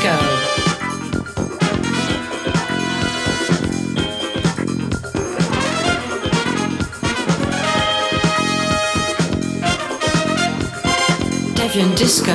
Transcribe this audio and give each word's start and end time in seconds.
Disco. 0.00 0.16
Deviant 11.54 11.96
Disco. 11.96 12.32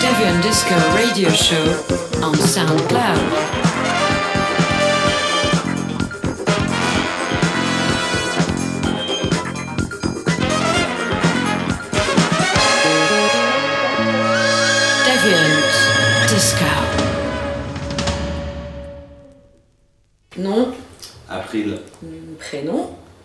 Deviant 0.00 0.42
Disco 0.42 0.74
radio 0.96 1.30
show 1.30 1.64
on 2.24 2.34
SoundCloud. 2.34 3.69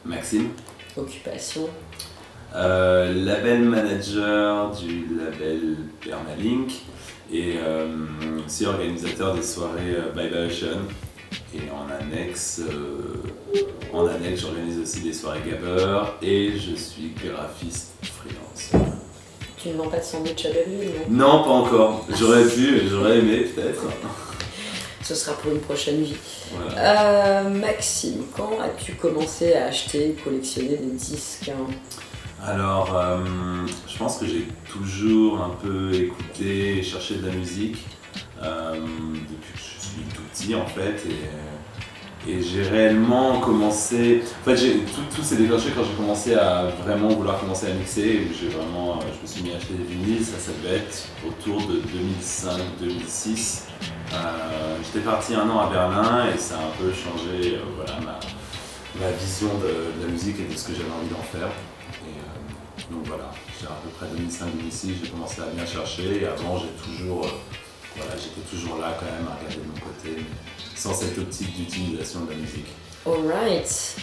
Maxime, 0.06 0.50
occupation, 0.98 1.70
euh, 2.56 3.14
label 3.26 3.62
manager 3.64 4.72
du 4.72 5.08
label 5.18 5.78
Permalink 6.00 6.72
et 7.32 7.56
euh, 7.58 7.88
aussi 8.46 8.66
organisateur 8.66 9.34
des 9.34 9.42
soirées 9.44 9.96
euh, 9.96 10.12
Bye 10.16 10.30
Bye 10.30 10.48
Ocean. 10.48 10.80
Et 11.54 11.70
en 11.72 11.90
annexe, 11.90 12.62
euh, 12.70 13.64
en 13.94 14.08
annexe 14.08 14.42
j'organise 14.42 14.80
aussi 14.80 15.02
des 15.02 15.14
soirées 15.14 15.40
Gabber 15.46 16.04
et 16.22 16.52
je 16.54 16.76
suis 16.76 17.14
graphiste 17.24 17.94
freelance. 18.04 18.72
tu 19.58 19.70
ne 19.70 19.74
vends 19.76 19.88
pas 19.90 20.00
de 20.00 20.04
sandwich 20.04 20.46
à 20.46 20.50
non? 21.10 21.28
Non, 21.38 21.44
pas 21.44 21.50
encore. 21.50 22.06
J'aurais 22.18 22.46
pu, 22.46 22.82
j'aurais 22.90 23.20
aimé 23.20 23.40
peut-être. 23.40 23.84
Ce 25.08 25.14
sera 25.14 25.38
pour 25.38 25.52
une 25.52 25.60
prochaine 25.60 26.02
vie. 26.04 26.16
Voilà. 26.52 27.42
Euh, 27.46 27.50
Maxime, 27.50 28.24
quand 28.36 28.60
as-tu 28.60 28.94
commencé 28.96 29.54
à 29.54 29.66
acheter 29.68 30.10
et 30.10 30.14
collectionner 30.14 30.78
des 30.78 30.92
disques 30.98 31.50
hein 31.50 31.72
Alors, 32.44 32.96
euh, 32.98 33.20
je 33.88 33.98
pense 34.00 34.18
que 34.18 34.26
j'ai 34.26 34.48
toujours 34.68 35.42
un 35.42 35.52
peu 35.64 35.94
écouté 35.94 36.80
et 36.80 36.84
cherché 36.84 37.18
de 37.18 37.28
la 37.28 37.34
musique 37.34 37.86
euh, 38.42 38.74
depuis 38.80 39.54
que 39.54 39.60
je 39.60 39.86
suis 39.86 40.02
tout 40.16 40.24
petit 40.34 40.56
en 40.56 40.66
fait. 40.66 41.04
Et, 41.08 42.32
et 42.32 42.42
j'ai 42.42 42.64
réellement 42.64 43.40
commencé. 43.40 44.24
En 44.42 44.46
fait, 44.50 44.58
j'ai- 44.58 44.80
tout, 44.80 45.02
tout 45.16 45.22
s'est 45.22 45.36
déclenché 45.36 45.70
quand 45.76 45.84
j'ai 45.84 45.94
commencé 45.94 46.34
à 46.34 46.64
vraiment 46.84 47.10
vouloir 47.10 47.40
commencer 47.40 47.68
à 47.68 47.74
mixer. 47.74 48.22
J'ai 48.42 48.48
vraiment, 48.48 49.00
je 49.02 49.22
me 49.22 49.28
suis 49.32 49.44
mis 49.44 49.54
à 49.54 49.58
acheter 49.58 49.76
des 49.76 49.84
vinyles. 49.94 50.26
Ça, 50.26 50.40
ça 50.40 50.52
devait 50.64 50.78
être 50.78 51.10
autour 51.28 51.62
de 51.68 51.80
2005-2006. 52.82 53.62
Euh, 54.16 54.78
J'étais 54.84 55.06
parti 55.06 55.36
un 55.36 55.50
an 55.50 55.60
à 55.60 55.70
Berlin 55.70 56.28
et 56.34 56.38
ça 56.38 56.56
a 56.56 56.60
un 56.60 56.72
peu 56.80 56.92
changé 56.94 57.56
euh, 57.56 57.62
voilà, 57.76 58.00
ma, 59.00 59.12
vision 59.12 59.50
de, 59.58 60.02
la 60.02 60.08
musique 60.08 60.40
et 60.40 60.52
de 60.52 60.58
ce 60.58 60.68
que 60.68 60.74
j'avais 60.74 60.92
envie 60.92 61.10
d'en 61.10 61.24
faire. 61.24 61.48
Euh, 61.48 62.92
donc 62.92 63.06
voilà, 63.06 63.32
j'ai 63.60 63.68
à 63.68 63.78
peu 63.84 63.90
près 63.90 64.06
2005-2006, 64.08 65.04
j'ai 65.04 65.10
commencé 65.10 65.42
à 65.42 65.46
bien 65.54 65.66
chercher. 65.66 66.22
Et 66.22 66.26
avant, 66.28 66.58
j'étais 66.60 66.82
toujours 68.50 68.78
là 68.80 68.98
quand 69.00 69.06
même 69.06 69.28
à 69.28 69.36
regarder 69.36 69.58
de 69.58 69.68
mon 69.68 69.80
côté, 69.80 70.24
sans 70.76 70.94
cette 70.94 71.18
optique 71.18 71.56
d'utilisation 71.56 72.22
de 72.26 72.32
la 72.32 72.38
musique. 72.38 72.68
Alright. 73.06 73.98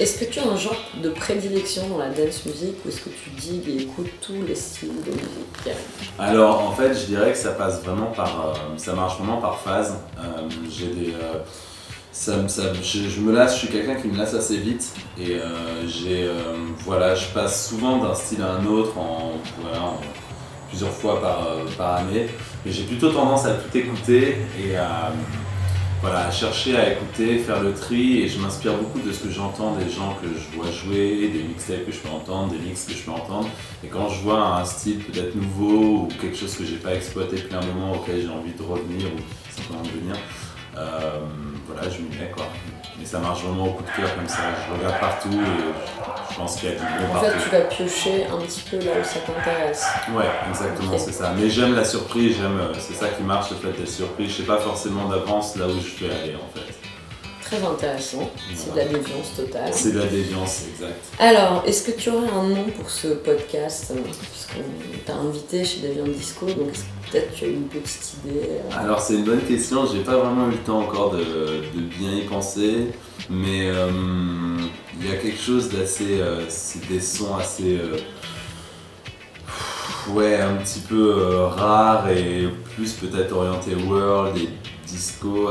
Est-ce 0.00 0.18
que 0.18 0.24
tu 0.30 0.38
as 0.40 0.46
un 0.46 0.56
genre 0.56 0.76
de 1.02 1.10
prédilection 1.10 1.86
dans 1.88 1.98
la 1.98 2.08
dance 2.08 2.46
music 2.46 2.74
ou 2.84 2.88
est-ce 2.88 3.02
que 3.02 3.10
tu 3.10 3.28
digues 3.38 3.68
et 3.68 3.82
écoutes 3.82 4.10
tous 4.22 4.42
les 4.48 4.54
styles 4.54 4.88
de 5.04 5.10
musique? 5.10 5.76
Alors 6.18 6.62
en 6.66 6.72
fait, 6.72 6.94
je 6.94 7.04
dirais 7.04 7.32
que 7.32 7.38
ça 7.38 7.50
passe 7.50 7.82
vraiment 7.84 8.06
par, 8.06 8.46
euh, 8.56 8.78
ça 8.78 8.94
marche 8.94 9.18
vraiment 9.18 9.36
par 9.42 9.58
phase. 9.60 9.94
Euh, 10.18 10.22
j'ai 10.70 10.86
des, 10.86 11.12
euh, 11.12 11.40
ça, 12.12 12.48
ça- 12.48 12.72
je, 12.82 13.20
me 13.20 13.30
lasse, 13.30 13.54
je 13.54 13.58
suis 13.58 13.68
quelqu'un 13.68 13.94
qui 13.96 14.08
me 14.08 14.16
lasse 14.16 14.32
assez 14.32 14.56
vite 14.56 14.90
et 15.20 15.36
j'ai, 15.86 16.30
voilà, 16.84 17.14
je 17.14 17.26
passe 17.34 17.68
souvent 17.68 17.98
d'un 17.98 18.14
style 18.14 18.40
à 18.42 18.52
un 18.54 18.64
autre 18.66 18.96
en, 18.96 19.34
en- 19.74 20.00
plusieurs 20.70 20.92
fois 20.92 21.20
par, 21.20 21.46
par 21.76 21.96
année. 21.96 22.26
Mais 22.64 22.72
j'ai 22.72 22.84
plutôt 22.84 23.10
tendance 23.10 23.44
à 23.44 23.52
tout 23.52 23.76
écouter 23.76 24.38
et 24.58 24.76
à, 24.76 25.12
voilà, 26.00 26.30
chercher 26.30 26.76
à 26.76 26.92
écouter, 26.92 27.38
faire 27.38 27.62
le 27.62 27.74
tri 27.74 28.22
et 28.22 28.28
je 28.28 28.38
m'inspire 28.40 28.74
beaucoup 28.74 29.00
de 29.00 29.12
ce 29.12 29.24
que 29.24 29.30
j'entends 29.30 29.74
des 29.76 29.90
gens 29.90 30.16
que 30.22 30.28
je 30.28 30.56
vois 30.56 30.70
jouer, 30.70 31.28
des 31.28 31.42
mixtapes 31.42 31.84
que 31.84 31.92
je 31.92 31.98
peux 31.98 32.08
entendre, 32.08 32.52
des 32.52 32.58
mix 32.58 32.86
que 32.86 32.94
je 32.94 33.02
peux 33.02 33.10
entendre. 33.10 33.48
Et 33.84 33.88
quand 33.88 34.08
je 34.08 34.22
vois 34.22 34.56
un 34.56 34.64
style 34.64 35.00
peut-être 35.00 35.34
nouveau 35.34 36.04
ou 36.04 36.08
quelque 36.20 36.36
chose 36.36 36.56
que 36.56 36.64
j'ai 36.64 36.76
pas 36.76 36.94
exploité 36.94 37.36
depuis 37.36 37.54
un 37.54 37.64
moment 37.66 37.92
auquel 37.92 38.22
j'ai 38.22 38.28
envie 38.28 38.52
de 38.52 38.62
revenir 38.62 39.08
ou 39.08 39.54
simplement 39.54 39.82
de 39.82 39.88
venir, 39.88 40.16
euh, 40.76 41.20
voilà, 41.66 41.88
je 41.90 42.00
m'y 42.00 42.08
mets 42.16 42.30
quoi. 42.34 42.46
Mais 43.00 43.06
ça 43.06 43.18
marche 43.18 43.42
vraiment 43.42 43.68
au 43.68 43.72
coup 43.72 43.82
de 43.82 43.96
cœur 43.96 44.14
comme 44.14 44.28
ça. 44.28 44.42
Je 44.68 44.76
regarde 44.78 45.00
partout 45.00 45.30
et 45.32 46.30
je 46.30 46.36
pense 46.36 46.56
qu'il 46.56 46.68
y 46.68 46.72
a 46.72 46.74
du 46.74 46.82
bon 46.82 47.16
En 47.16 47.20
fait, 47.20 47.26
partout. 47.30 47.42
tu 47.44 47.50
vas 47.50 47.60
piocher 47.62 48.26
un 48.26 48.38
petit 48.38 48.60
peu 48.70 48.76
là 48.78 48.92
où 49.00 49.04
ça 49.04 49.20
t'intéresse. 49.20 49.86
Ouais, 50.14 50.24
exactement, 50.50 50.98
c'est 50.98 51.12
ça. 51.12 51.32
Mais 51.36 51.48
j'aime 51.48 51.74
la 51.74 51.84
surprise, 51.84 52.36
j'aime, 52.36 52.58
euh, 52.60 52.74
c'est 52.78 52.94
ça 52.94 53.08
qui 53.08 53.22
marche, 53.22 53.50
le 53.50 53.56
fait 53.56 53.78
d'être 53.78 53.88
surpris. 53.90 54.28
Je 54.28 54.36
sais 54.36 54.42
pas 54.42 54.58
forcément 54.58 55.08
d'avance 55.08 55.56
là 55.56 55.66
où 55.66 55.80
je 55.80 56.04
vais 56.04 56.12
aller 56.14 56.34
en 56.36 56.58
fait. 56.58 56.74
Très 57.42 57.66
intéressant. 57.66 58.30
C'est 58.54 58.72
de 58.72 58.76
la 58.76 58.84
déviance 58.84 59.34
totale. 59.34 59.70
C'est 59.72 59.92
de 59.92 59.98
la 59.98 60.06
déviance, 60.06 60.62
exact. 60.72 61.00
Alors, 61.18 61.64
est-ce 61.66 61.82
que 61.90 61.90
tu 61.98 62.10
aurais 62.10 62.28
un 62.28 62.44
nom 62.44 62.64
pour 62.78 62.88
ce 62.90 63.08
podcast? 63.08 63.90
Euh, 63.90 64.00
Puisqu'on 64.04 64.62
t'a 65.04 65.14
invité 65.14 65.64
chez 65.64 65.80
Deviant 65.80 66.04
Disco, 66.06 66.46
donc 66.46 66.70
peut-être 67.10 67.34
tu 67.34 67.44
as 67.44 67.48
une 67.48 67.68
petite 67.68 68.14
idée 68.24 68.40
euh, 68.42 68.78
Alors 68.78 69.00
c'est 69.00 69.14
une 69.14 69.24
bonne 69.24 69.42
question, 69.42 69.86
j'ai 69.86 70.02
pas 70.02 70.16
vraiment 70.16 70.48
eu 70.48 70.52
le 70.52 70.58
temps 70.58 70.80
encore 70.80 71.12
de, 71.12 71.62
bien 71.98 72.12
y 72.12 72.22
penser, 72.22 72.88
mais 73.28 73.68
euh, 73.68 73.88
il 74.98 75.08
y 75.08 75.12
a 75.12 75.16
quelque 75.16 75.40
chose 75.40 75.70
d'assez, 75.70 76.20
euh, 76.20 76.44
c'est 76.48 76.86
des 76.88 77.00
sons 77.00 77.36
assez, 77.36 77.78
euh, 77.78 77.98
ouais, 80.10 80.40
un 80.40 80.56
petit 80.56 80.80
peu 80.80 81.44
rares 81.46 82.08
et 82.10 82.48
plus 82.74 82.92
peut-être 82.92 83.32
orienté 83.32 83.74
world 83.74 84.36
et 84.36 84.48
disco. 84.86 85.48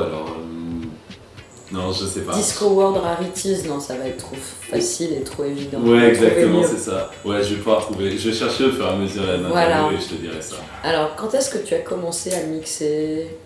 Non, 1.72 1.92
je 1.92 2.06
sais 2.06 2.22
pas. 2.22 2.34
Disco 2.34 2.66
World 2.70 2.98
Rarities, 2.98 3.64
non, 3.68 3.80
ça 3.80 3.96
va 3.96 4.06
être 4.08 4.18
trop 4.26 4.36
facile 4.36 5.14
et 5.14 5.24
trop 5.24 5.44
évident. 5.44 5.80
Ouais, 5.82 6.10
exactement, 6.10 6.64
c'est 6.64 6.78
ça. 6.80 7.12
Ouais, 7.24 7.44
je 7.44 7.50
vais 7.56 7.62
pouvoir 7.62 7.82
trouver. 7.82 8.18
Je 8.18 8.30
vais 8.30 8.36
chercher 8.36 8.66
au 8.66 8.72
fur 8.72 8.86
et 8.86 8.90
à 8.90 8.96
mesure 8.96 9.24
la 9.26 9.38
Voilà. 9.38 9.90
et 9.92 10.02
je 10.02 10.08
te 10.08 10.16
dirai 10.16 10.42
ça. 10.42 10.56
Alors, 10.84 11.16
quand 11.16 11.34
est-ce 11.34 11.50
que 11.52 11.60
tu 11.60 11.74
as 11.76 11.80
commencé 11.80 12.34
à 12.34 12.44
mixer 12.44 13.38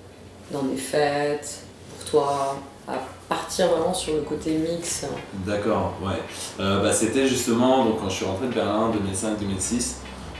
dans 0.52 0.64
des 0.64 0.78
fêtes, 0.78 1.60
pour 2.00 2.10
toi, 2.10 2.58
à 2.88 2.94
partir 3.28 3.68
vraiment 3.70 3.94
sur 3.94 4.14
le 4.14 4.22
côté 4.22 4.52
mix? 4.52 5.06
D'accord, 5.46 5.94
ouais. 6.02 6.22
Euh, 6.60 6.82
bah, 6.82 6.92
C'était 6.94 7.28
justement 7.28 7.86
donc, 7.86 8.00
quand 8.00 8.10
je 8.10 8.16
suis 8.16 8.26
rentré 8.26 8.48
de 8.48 8.54
Berlin 8.54 8.76
en 8.90 8.92
2005-2006. 8.92 9.96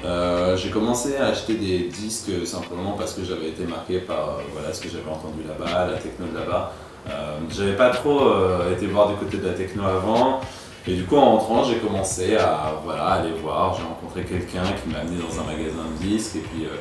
euh, 0.06 0.56
j'ai 0.58 0.70
commencé 0.70 1.16
à 1.18 1.28
acheter 1.28 1.56
des 1.56 1.80
disques 1.90 2.46
simplement 2.46 2.92
parce 2.98 3.14
que 3.14 3.24
j'avais 3.24 3.50
été 3.50 3.64
marqué 3.64 4.00
par 4.00 4.30
euh, 4.30 4.42
voilà, 4.54 4.74
ce 4.74 4.82
que 4.82 4.90
j'avais 4.90 5.10
entendu 5.10 5.44
là-bas, 5.48 5.88
la 5.92 5.98
techno 5.98 6.28
de 6.28 6.38
là-bas. 6.38 6.74
Euh, 7.10 7.38
j'avais 7.50 7.76
pas 7.76 7.90
trop 7.90 8.22
euh, 8.22 8.74
été 8.74 8.88
voir 8.88 9.10
du 9.10 9.16
côté 9.16 9.38
de 9.38 9.48
la 9.48 9.54
techno 9.54 9.84
avant. 9.84 10.42
Et 10.86 10.96
du 10.96 11.04
coup, 11.06 11.16
en 11.16 11.38
rentrant, 11.38 11.64
j'ai 11.64 11.78
commencé 11.78 12.36
à 12.36 12.74
voilà, 12.84 13.06
aller 13.06 13.32
voir. 13.42 13.76
J'ai 13.78 13.84
rencontré 13.84 14.24
quelqu'un 14.24 14.64
qui 14.82 14.90
m'a 14.90 15.00
amené 15.00 15.18
dans 15.18 15.42
un 15.42 15.46
magasin 15.46 15.84
de 15.98 16.06
disques. 16.06 16.36
Et 16.36 16.40
puis 16.40 16.66
euh, 16.66 16.76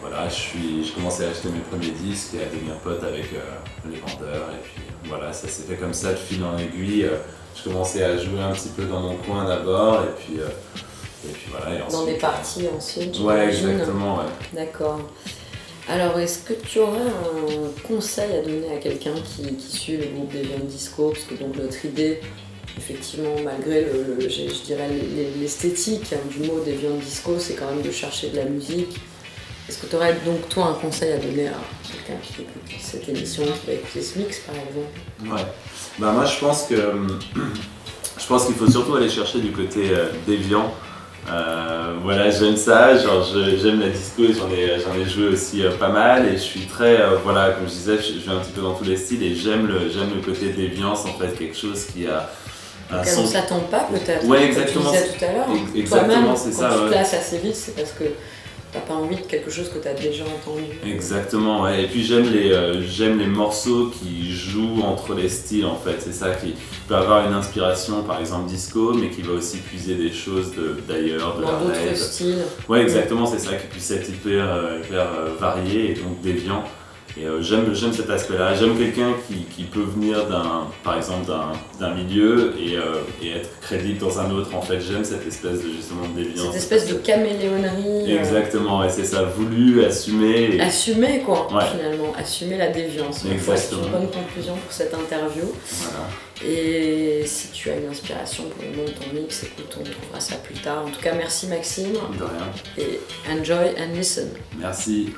voilà, 0.00 0.28
je 0.28 0.34
suis, 0.34 0.84
je 0.84 0.92
commençais 0.92 1.24
à 1.24 1.30
acheter 1.30 1.48
mes 1.48 1.60
premiers 1.60 1.92
disques 1.92 2.34
et 2.34 2.42
à 2.42 2.46
devenir 2.46 2.74
pote 2.76 3.02
avec 3.02 3.32
euh, 3.32 3.90
les 3.90 3.96
vendeurs. 3.96 4.48
Et 4.52 4.62
puis 4.62 4.82
voilà, 5.04 5.32
ça 5.32 5.48
s'est 5.48 5.62
fait 5.62 5.76
comme 5.76 5.94
ça 5.94 6.12
de 6.12 6.18
fil 6.18 6.44
en 6.44 6.58
aiguille. 6.58 7.08
Je 7.56 7.62
commençais 7.62 8.04
à 8.04 8.18
jouer 8.18 8.40
un 8.40 8.52
petit 8.52 8.68
peu 8.68 8.84
dans 8.84 9.00
mon 9.00 9.16
coin 9.16 9.44
d'abord. 9.44 10.02
Et 10.02 10.22
puis, 10.22 10.38
euh, 10.38 10.48
et 11.26 11.32
puis 11.32 11.50
voilà. 11.50 11.78
Et 11.78 11.82
ensuite, 11.82 11.98
dans 11.98 12.06
des 12.06 12.18
parties 12.18 12.68
ensuite 12.76 13.18
Ouais, 13.20 13.48
exactement, 13.48 14.16
ouais. 14.18 14.24
D'accord. 14.52 15.00
Alors, 15.88 16.18
est-ce 16.18 16.40
que 16.40 16.54
tu 16.54 16.80
aurais 16.80 16.98
un 16.98 17.86
conseil 17.86 18.32
à 18.36 18.42
donner 18.42 18.74
à 18.74 18.78
quelqu'un 18.78 19.14
qui, 19.24 19.54
suit 19.60 19.96
le 19.96 20.06
groupe 20.06 20.32
Deviant 20.32 20.64
Disco? 20.64 21.10
Parce 21.10 21.24
que 21.24 21.34
donc 21.34 21.56
notre 21.56 21.84
idée, 21.84 22.20
effectivement, 22.76 23.36
malgré 23.44 23.86
l'esthétique 25.40 26.12
hein, 26.12 26.18
du 26.28 26.40
mot 26.40 26.60
Deviant 26.66 26.96
Disco, 26.96 27.38
c'est 27.38 27.54
quand 27.54 27.70
même 27.70 27.82
de 27.82 27.90
chercher 27.92 28.30
de 28.30 28.36
la 28.36 28.46
musique. 28.46 28.96
Est-ce 29.68 29.78
que 29.78 29.86
tu 29.86 29.96
aurais 29.96 30.14
donc 30.24 30.48
toi 30.48 30.66
un 30.66 30.74
conseil 30.74 31.12
à 31.12 31.18
donner 31.18 31.48
à 31.48 31.60
quelqu'un 31.82 32.20
qui 32.22 32.42
écoute 32.42 32.80
cette 32.80 33.08
émission, 33.08 33.42
qui 33.44 33.66
va 33.66 33.72
écouter 33.72 34.02
ce 34.02 34.18
mix 34.18 34.38
par 34.40 34.54
exemple? 34.54 35.34
Ouais. 35.34 35.50
Bah 35.98 36.12
moi 36.12 36.24
je 36.24 36.38
pense 36.38 36.64
que 36.64 36.74
je 38.18 38.26
pense 38.26 38.46
qu'il 38.46 38.54
faut 38.54 38.70
surtout 38.70 38.94
aller 38.94 39.08
chercher 39.08 39.40
du 39.40 39.50
côté 39.50 39.90
euh, 39.90 40.10
déviant. 40.26 40.72
Euh, 41.28 41.94
voilà, 42.02 42.30
j'aime 42.30 42.56
ça, 42.56 42.96
genre 42.96 43.24
j'aime 43.60 43.80
la 43.80 43.88
disco 43.88 44.22
et 44.22 44.32
j'en 44.32 44.48
ai, 44.50 44.78
j'en 44.80 44.94
ai 44.94 45.08
joué 45.08 45.28
aussi 45.28 45.64
euh, 45.64 45.72
pas 45.72 45.88
mal 45.88 46.26
et 46.28 46.32
je 46.32 46.42
suis 46.42 46.60
très, 46.66 47.00
euh, 47.00 47.16
voilà, 47.24 47.50
comme 47.50 47.66
je 47.66 47.72
disais, 47.72 47.96
je, 47.96 48.20
je 48.20 48.30
vais 48.30 48.36
un 48.36 48.40
petit 48.40 48.52
peu 48.52 48.60
dans 48.62 48.74
tous 48.74 48.84
les 48.84 48.96
styles 48.96 49.22
et 49.24 49.34
j'aime 49.34 49.66
le, 49.66 49.90
j'aime 49.90 50.10
le 50.14 50.20
côté 50.22 50.50
déviance 50.50 51.04
en 51.04 51.18
fait, 51.18 51.36
quelque 51.36 51.56
chose 51.56 51.84
qui 51.86 52.06
a, 52.06 52.30
son- 53.04 53.22
on 53.22 53.26
s'attend 53.26 53.58
pas 53.60 53.88
peut-être. 53.90 54.24
Ouais, 54.26 54.38
comme 54.38 54.46
exactement, 54.48 54.90
Tu 54.92 54.98
disais 54.98 55.18
tout 55.18 55.24
à 55.24 55.32
l'heure. 55.32 55.46
Ex- 55.50 55.76
exactement, 55.76 56.14
Toi-même, 56.14 56.36
c'est 56.36 56.50
quand 56.50 56.56
ça, 56.58 56.68
tu 56.70 56.84
te 56.84 56.94
ouais. 56.94 56.98
assez 57.00 57.38
vite, 57.38 57.56
c'est 57.56 57.74
parce 57.74 57.90
que 57.92 58.04
t'as 58.72 58.80
pas 58.80 58.94
envie 58.94 59.16
de 59.16 59.22
quelque 59.22 59.50
chose 59.50 59.68
que 59.68 59.78
tu 59.78 59.88
as 59.88 59.94
déjà 59.94 60.24
entendu. 60.24 60.64
Exactement, 60.86 61.62
ouais. 61.62 61.84
et 61.84 61.86
puis 61.86 62.04
j'aime 62.04 62.30
les, 62.30 62.52
euh, 62.52 62.82
j'aime 62.82 63.18
les 63.18 63.26
morceaux 63.26 63.90
qui 63.90 64.32
jouent 64.32 64.82
entre 64.82 65.14
les 65.14 65.28
styles 65.28 65.66
en 65.66 65.76
fait, 65.76 65.96
c'est 66.00 66.12
ça 66.12 66.30
qui 66.34 66.54
peut 66.88 66.96
avoir 66.96 67.26
une 67.26 67.34
inspiration 67.34 68.02
par 68.02 68.20
exemple 68.20 68.48
disco 68.48 68.94
mais 68.94 69.10
qui 69.10 69.22
va 69.22 69.32
aussi 69.32 69.58
puiser 69.58 69.94
des 69.94 70.12
choses 70.12 70.52
d'ailleurs, 70.88 71.36
de, 71.36 71.42
Dans 71.42 71.52
la 71.52 71.58
d'autres 71.58 71.96
styles. 71.96 72.44
Ouais 72.68 72.82
exactement, 72.82 73.26
c'est 73.26 73.38
ça 73.38 73.54
qui 73.54 73.66
puisse 73.66 73.90
être 73.90 74.08
hyper, 74.08 74.52
euh, 74.52 74.80
hyper 74.84 75.00
euh, 75.00 75.34
varié 75.38 75.92
et 75.92 75.94
donc 75.94 76.20
déviant. 76.22 76.64
Et 77.18 77.24
euh, 77.24 77.40
j'aime, 77.40 77.74
j'aime 77.74 77.94
cet 77.94 78.10
aspect-là, 78.10 78.54
j'aime 78.54 78.76
quelqu'un 78.76 79.14
qui, 79.26 79.44
qui 79.44 79.62
peut 79.64 79.80
venir 79.80 80.26
d'un, 80.26 80.66
par 80.84 80.98
exemple 80.98 81.26
d'un, 81.26 81.52
d'un 81.80 81.94
milieu 81.94 82.52
et, 82.60 82.76
euh, 82.76 82.96
et 83.22 83.30
être 83.30 83.58
crédible 83.62 83.98
dans 83.98 84.18
un 84.18 84.30
autre 84.32 84.54
en 84.54 84.60
fait, 84.60 84.80
j'aime 84.80 85.02
cette 85.02 85.26
espèce 85.26 85.62
de 85.62 85.68
justement 85.70 86.06
de 86.08 86.22
déviance. 86.22 86.46
Cette 86.48 86.56
espèce 86.56 86.86
de 86.88 86.94
caméléonerie. 86.94 88.12
euh, 88.12 88.18
Exactement, 88.18 88.84
et 88.84 88.90
c'est 88.90 89.06
ça, 89.06 89.22
voulu, 89.22 89.82
assumé. 89.82 90.56
et- 90.56 90.60
Assumer 90.60 91.20
quoi, 91.24 91.48
Ouais. 91.54 91.64
finalement, 91.70 92.12
assumer 92.18 92.58
la 92.58 92.68
déviance. 92.68 93.22
Voilà, 93.24 93.38
C'est 93.38 93.50
une 93.50 93.54
Exactement. 93.54 93.88
bonne 93.98 94.10
conclusion 94.10 94.54
pour 94.54 94.70
cette 94.72 94.92
interview. 94.92 95.44
Voilà. 95.80 96.06
Et 96.46 97.22
si 97.24 97.48
tu 97.52 97.70
as 97.70 97.76
une 97.78 97.88
inspiration 97.88 98.44
pour 98.50 98.62
le 98.62 98.76
nom 98.76 98.84
de 98.84 98.90
ton 98.90 99.10
mix, 99.14 99.42
écoute, 99.44 99.74
on 99.80 99.82
trouvera 99.84 100.20
ça 100.20 100.36
plus 100.36 100.54
tard. 100.56 100.84
En 100.86 100.90
tout 100.90 101.00
cas, 101.00 101.14
merci 101.14 101.46
Maxime 101.46 101.92
De 101.94 102.24
rien. 102.24 102.52
et 102.76 103.00
enjoy 103.32 103.70
and 103.80 103.94
listen. 103.96 104.28
Merci. 104.58 105.14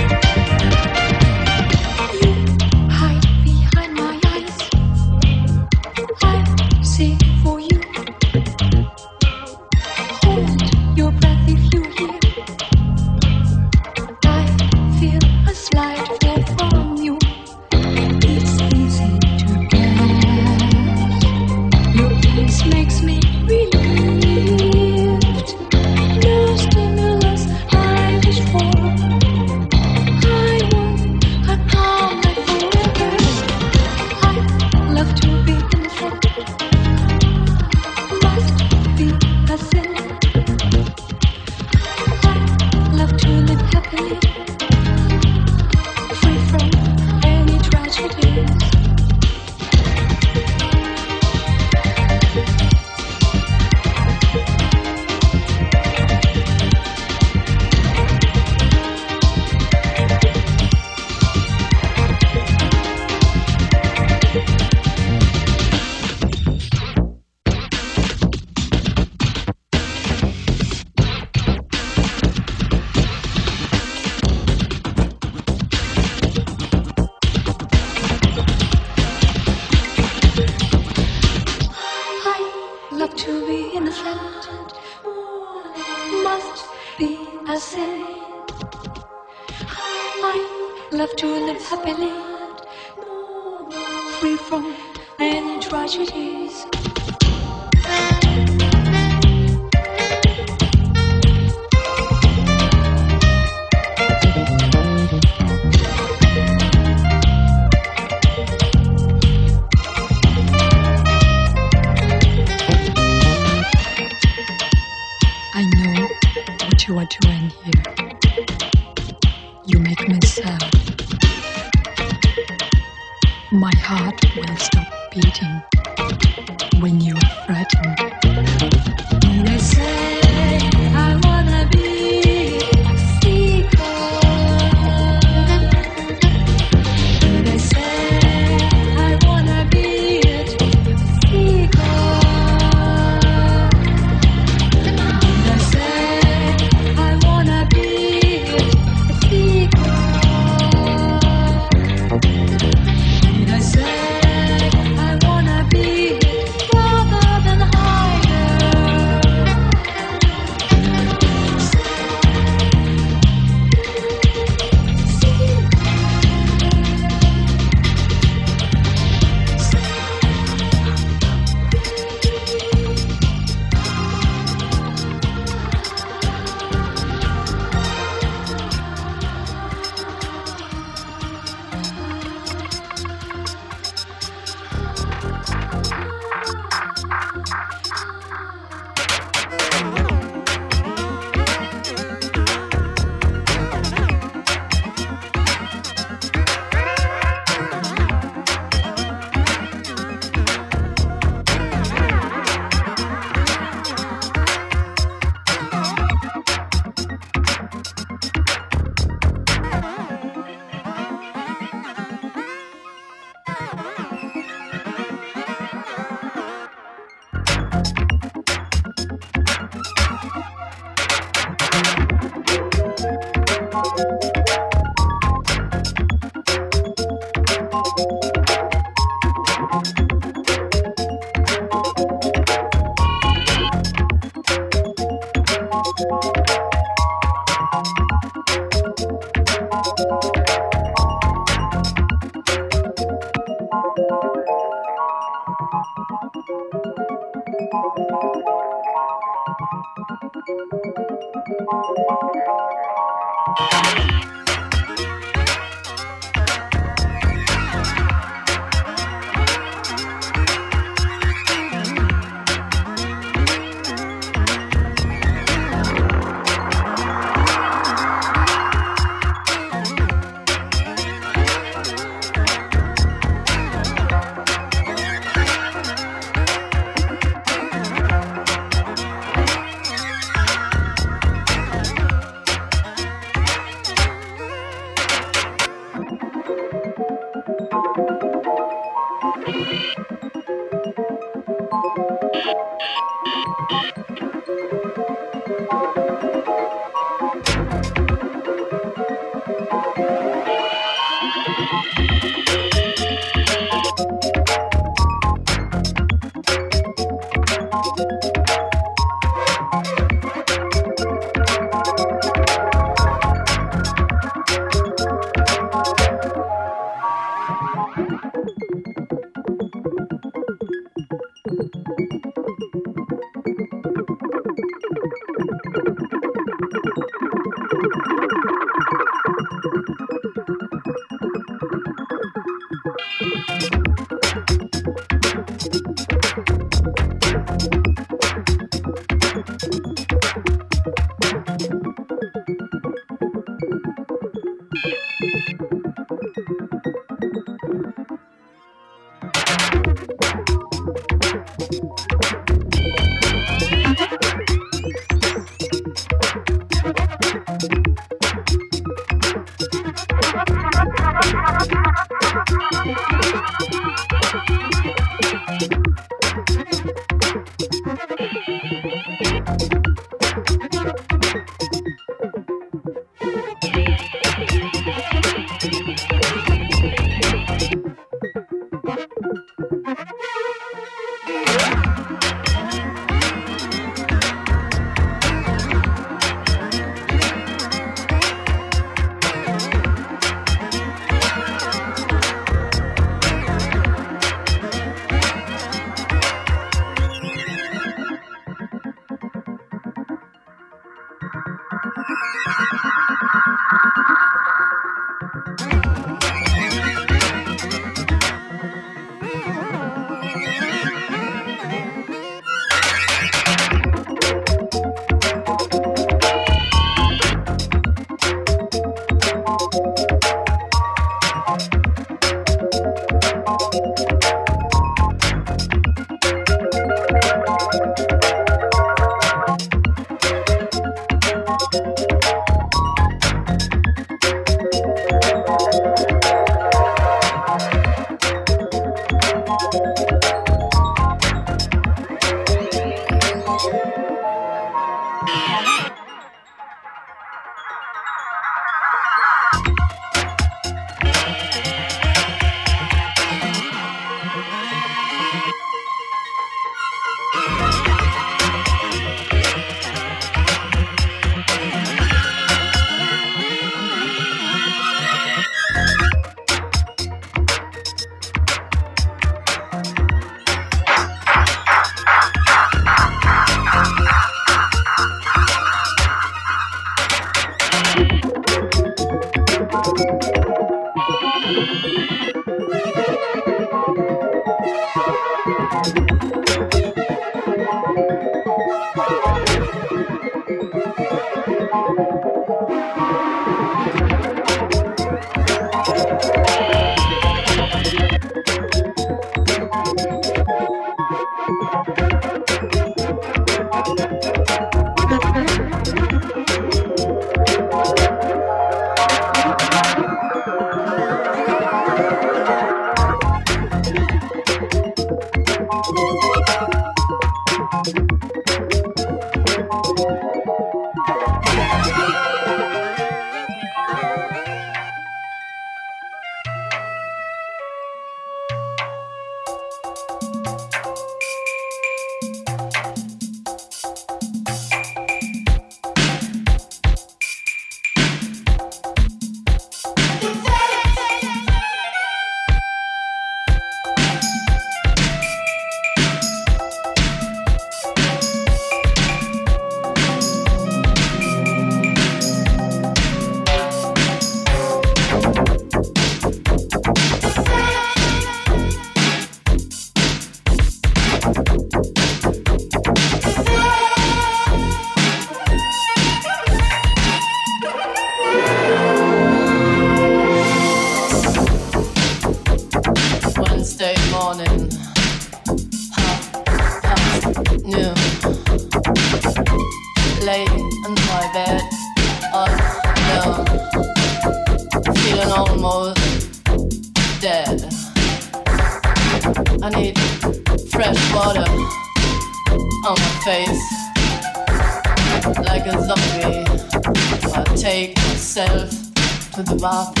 off. 599.63 600.00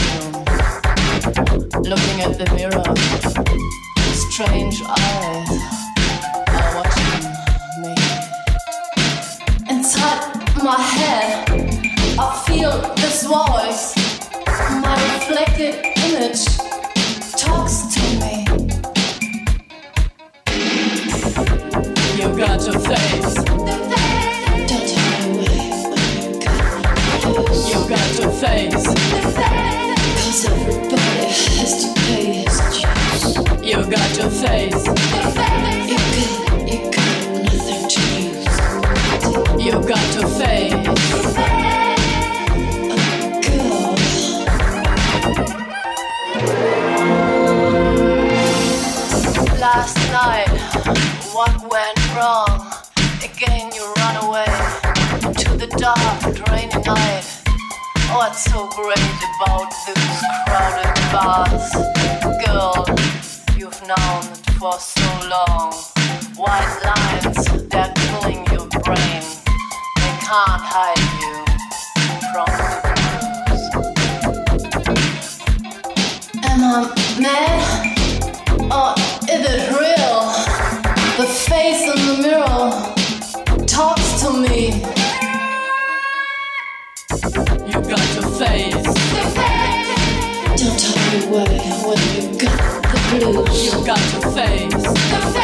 away 91.31 91.45
when 91.85 91.99
you 92.15 92.37
got 92.37 92.59
the 92.83 92.97
blues. 93.19 93.65
You 93.65 93.85
got 93.85 93.97
to 93.97 94.19
face 94.31 94.73
the. 94.73 95.43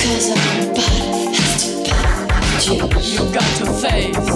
Cause 0.00 0.28
our 0.30 0.66
body 0.74 1.34
has 1.34 1.52
to 1.62 1.70
pay 1.86 2.06
you. 2.66 2.82
You 3.00 3.22
got 3.32 3.50
to 3.58 3.66
face. 3.82 4.28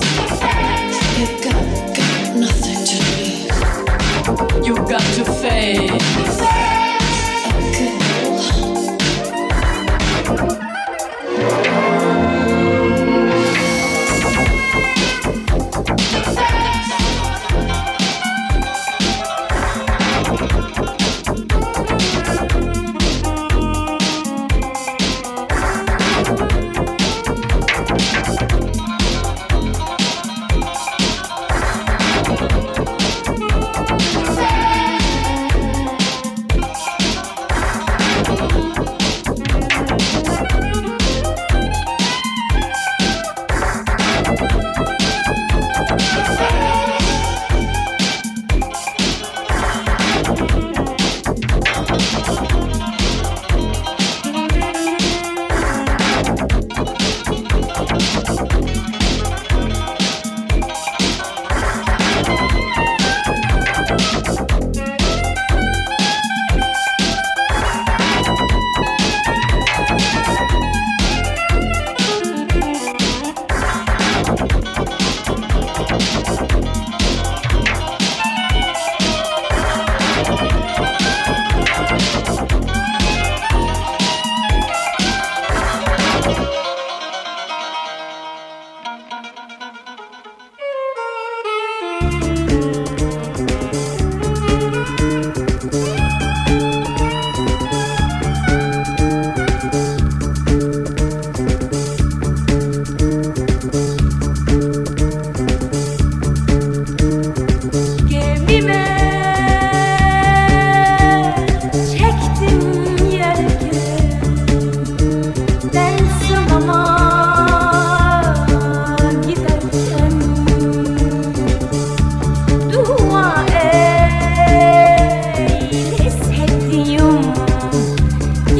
You 1.18 1.26
got, 1.44 1.62
got 1.96 2.36
nothing 2.36 2.80
to 2.90 2.96
lose. 3.16 4.66
You 4.66 4.74
got 4.74 5.06
to 5.14 5.24
face 5.24 5.90
the 5.90 6.32
face. 6.38 6.73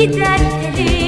giderleri 0.05 1.04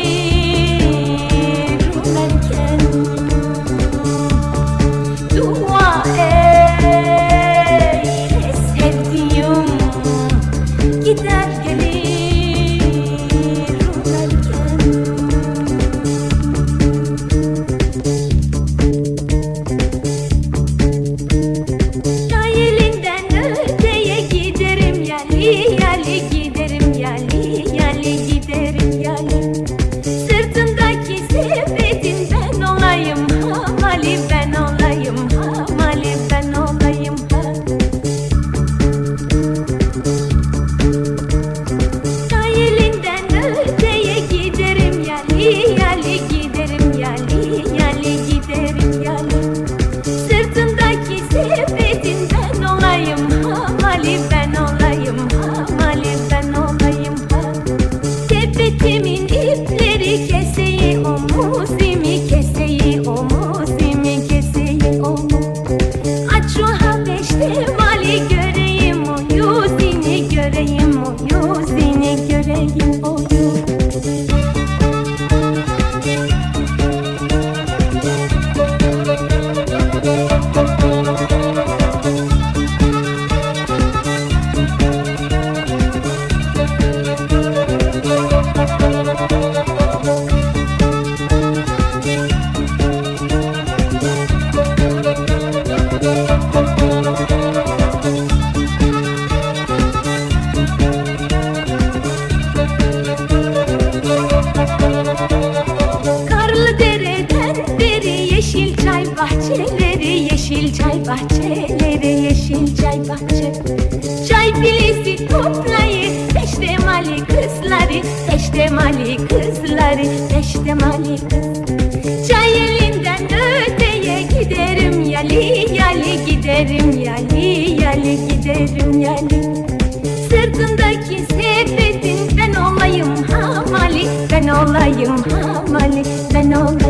Ben 134.31 134.47
olayım 134.49 135.25
hamali 135.31 136.03
Ben 136.35 136.51
olayım 136.51 136.86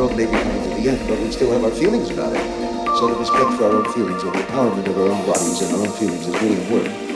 world 0.00 0.16
may 0.16 0.24
be 0.24 0.32
coming 0.32 0.62
to 0.62 0.68
the 0.80 0.88
end, 0.88 1.08
but 1.08 1.18
we 1.20 1.30
still 1.30 1.52
have 1.52 1.62
our 1.62 1.70
feelings 1.70 2.08
about 2.08 2.32
it. 2.32 2.40
So 2.96 3.08
the 3.08 3.16
respect 3.16 3.52
for 3.58 3.64
our 3.64 3.76
own 3.76 3.92
feelings 3.92 4.24
or 4.24 4.32
the 4.32 4.38
empowerment 4.38 4.86
of 4.86 4.96
our 4.96 5.08
own 5.08 5.26
bodies 5.26 5.60
and 5.60 5.74
our 5.74 5.86
own 5.86 5.92
feelings 5.92 6.26
is 6.26 6.34
really 6.40 6.56
important. 6.56 7.09